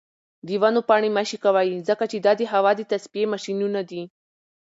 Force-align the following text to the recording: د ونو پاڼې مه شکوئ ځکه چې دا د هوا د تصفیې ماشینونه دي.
د 0.47 0.49
ونو 0.61 0.81
پاڼې 0.89 1.09
مه 1.15 1.23
شکوئ 1.29 1.69
ځکه 1.89 2.03
چې 2.11 2.17
دا 2.25 2.31
د 2.39 2.41
هوا 2.53 2.71
د 2.75 2.81
تصفیې 2.91 3.25
ماشینونه 3.33 3.79
دي. 3.89 4.03